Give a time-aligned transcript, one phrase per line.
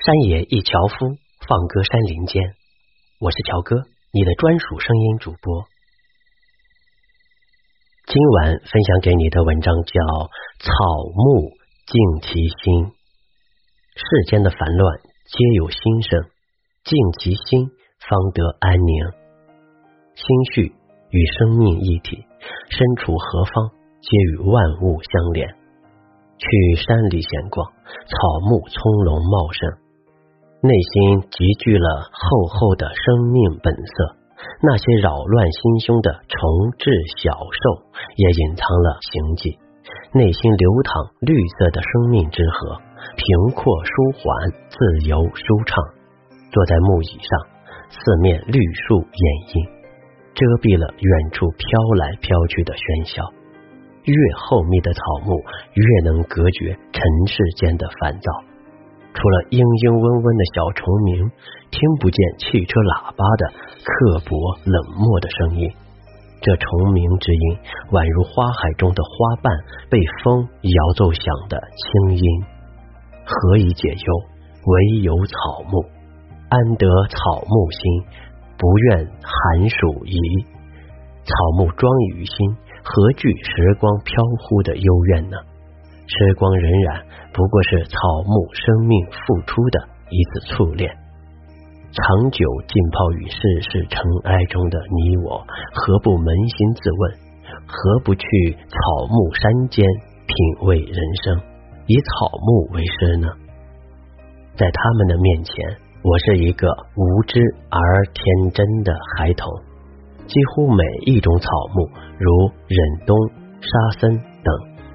[0.00, 2.54] 山野一樵夫，放歌山林间。
[3.20, 3.76] 我是乔哥，
[4.14, 5.66] 你的专属声音主播。
[8.06, 9.92] 今晚分享给你的文章叫
[10.56, 10.72] 《草
[11.12, 11.52] 木
[11.84, 12.86] 静其心》。
[13.92, 16.24] 世间的烦乱皆有心声，
[16.82, 17.68] 静其心，
[18.00, 19.04] 方得安宁。
[20.16, 20.24] 心
[20.54, 20.72] 绪
[21.10, 22.24] 与生命一体，
[22.70, 23.68] 身处何方，
[24.00, 25.46] 皆与万物相连。
[26.40, 26.48] 去
[26.80, 28.16] 山里闲逛，草
[28.48, 29.76] 木葱茏茂盛。
[30.62, 33.96] 内心集聚了厚厚的生命本色，
[34.60, 36.36] 那些扰乱心胸的虫
[36.76, 37.88] 豸小兽
[38.20, 39.56] 也隐藏了行迹。
[40.12, 42.76] 内心流淌绿色的生命之河，
[43.16, 43.24] 平
[43.56, 44.28] 阔舒缓，
[44.68, 44.76] 自
[45.08, 45.80] 由舒畅。
[46.52, 47.32] 坐在木椅上，
[47.88, 49.24] 四面绿树掩
[49.56, 49.64] 映，
[50.36, 51.64] 遮蔽了远处飘
[51.96, 53.24] 来飘去的喧嚣。
[54.04, 55.40] 越厚密的草木，
[55.72, 58.28] 越能隔绝尘世间的烦躁。
[59.12, 61.30] 除了嘤嘤嗡嗡的小虫鸣，
[61.70, 63.42] 听不见汽车喇叭的
[63.84, 64.32] 刻薄
[64.64, 65.68] 冷漠的声音。
[66.40, 67.44] 这虫鸣之音，
[67.92, 69.52] 宛如花海中的花瓣
[69.90, 72.24] 被风摇奏响的清音。
[73.28, 74.08] 何以解忧？
[74.64, 75.36] 唯有草
[75.68, 75.84] 木，
[76.48, 78.24] 安得草木心？
[78.56, 80.16] 不愿寒暑移。
[81.24, 85.36] 草木庄于心，何惧时光飘忽的幽怨呢？
[86.10, 87.94] 时光荏苒，不过是草
[88.26, 89.78] 木生命付出的
[90.10, 90.90] 一次淬炼。
[91.94, 92.02] 长
[92.34, 95.38] 久浸泡于世事尘埃中的你我，
[95.70, 97.02] 何不扪心自问？
[97.62, 98.26] 何不去
[98.66, 99.86] 草木山间
[100.26, 101.38] 品味人生，
[101.86, 102.10] 以草
[102.42, 103.30] 木为师呢？
[104.58, 105.54] 在他们的面前，
[106.02, 106.66] 我是一个
[106.98, 107.38] 无知
[107.70, 107.78] 而
[108.10, 109.46] 天真的孩童。
[110.26, 111.86] 几乎每一种草木，
[112.18, 113.14] 如忍冬、
[113.62, 114.50] 沙僧等。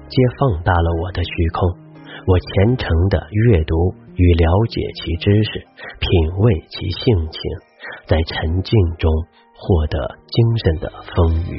[0.08, 1.68] 皆放大了我的虚空，
[2.26, 3.74] 我虔诚的阅读
[4.14, 5.58] 与了解其知识，
[5.98, 7.40] 品味其性情，
[8.06, 9.10] 在沉静中
[9.52, 11.58] 获得精神的丰腴。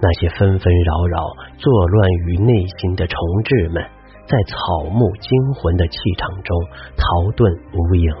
[0.00, 1.24] 那些纷纷扰扰、
[1.56, 3.82] 作乱于内心的虫豸们，
[4.28, 6.54] 在草木惊魂的气场中
[6.94, 7.02] 逃
[7.32, 8.12] 遁无影。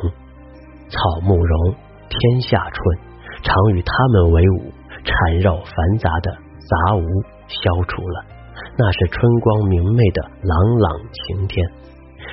[0.88, 1.74] 草木荣，
[2.08, 2.98] 天下春，
[3.44, 4.72] 常与他们为伍，
[5.04, 7.04] 缠绕繁杂的杂物
[7.46, 8.37] 消除了。
[8.78, 11.66] 那是春光明媚的朗朗晴天，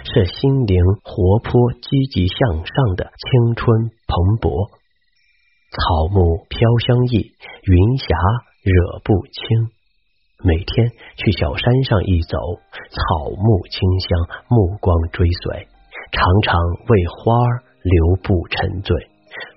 [0.03, 4.69] 是心灵活泼、积极向上的青春蓬勃。
[5.75, 7.34] 草木飘香溢，
[7.68, 8.06] 云霞
[8.63, 9.69] 惹不清。
[10.44, 12.38] 每天去小山上一走，
[12.92, 14.09] 草木清香，
[14.47, 15.68] 目光追随，
[16.12, 18.96] 常常为花儿留步沉醉，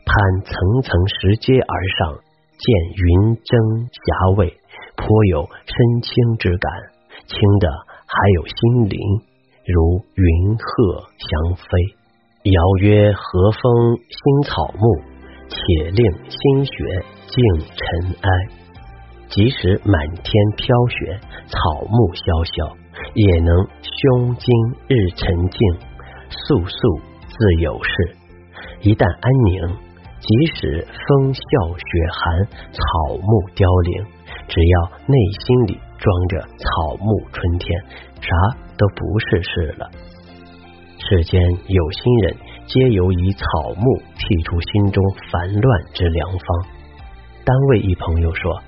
[0.06, 2.19] 攀层层石阶而上，
[2.59, 4.56] 见云蒸霞蔚。
[4.98, 6.72] 颇有身轻之感，
[7.26, 7.70] 轻的
[8.04, 8.98] 还有心灵，
[9.64, 11.64] 如云鹤翔飞。
[12.42, 13.60] 遥曰和风
[14.08, 15.03] 新草木，
[15.48, 16.72] 且令心血
[17.26, 18.31] 静尘埃。
[19.28, 22.76] 即使满天飘雪，草木萧萧，
[23.14, 24.47] 也能胸襟
[24.88, 25.58] 日沉静，
[26.31, 28.16] 肃肃自有事。
[28.81, 29.76] 一旦安宁，
[30.19, 34.18] 即使风啸雪寒，草木凋零。
[34.48, 35.14] 只要内
[35.44, 37.78] 心里装着草木春天，
[38.20, 38.31] 啥
[38.78, 39.91] 都不是事了。
[40.98, 42.36] 世间有心人，
[42.66, 43.44] 皆由以草
[43.76, 46.38] 木辟出心中烦乱之良方。
[47.44, 48.58] 单位一朋友说，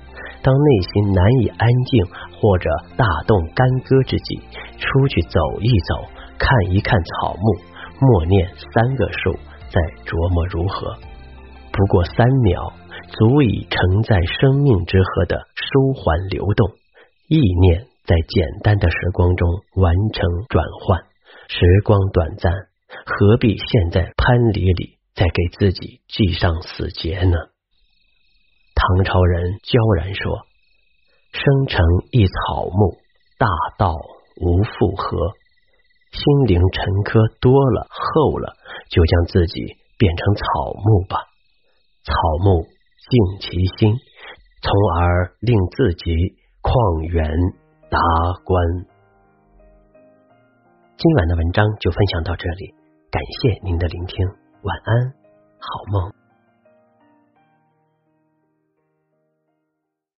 [0.43, 2.05] 当内心难以安静
[2.39, 4.39] 或者大动干戈之际，
[4.77, 7.57] 出去走一走，看一看草木，
[7.99, 9.33] 默念三个数，
[9.69, 10.95] 再琢磨如何。
[11.71, 12.73] 不过三秒。
[13.17, 16.71] 足以承载生命之河的舒缓流动，
[17.27, 21.03] 意念在简单的时光中完成转换。
[21.47, 22.51] 时光短暂，
[23.05, 27.37] 何必陷在藩篱里，再给自己系上死结呢？
[28.73, 30.45] 唐朝人悄然说
[31.31, 32.97] ：“生成一草木，
[33.37, 33.47] 大
[33.77, 33.95] 道
[34.37, 35.33] 无复合。
[36.11, 38.55] 心灵沉疴多了厚了，
[38.89, 41.17] 就将自己变成草木吧，
[42.03, 42.13] 草
[42.43, 42.67] 木。”
[43.09, 43.95] 静其心，
[44.61, 47.25] 从而令自己旷远
[47.89, 47.97] 达
[48.45, 48.85] 观。
[50.97, 52.75] 今晚的文章就分享到这里，
[53.09, 54.27] 感谢您的聆听，
[54.61, 55.13] 晚安，
[55.57, 56.20] 好梦。